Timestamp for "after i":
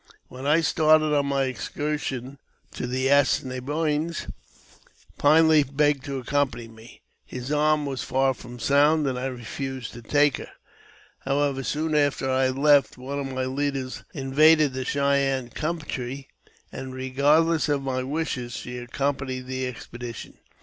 11.93-12.45